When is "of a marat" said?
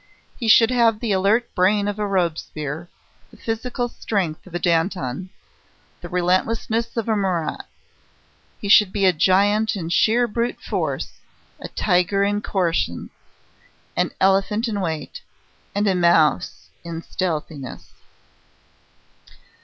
6.97-7.65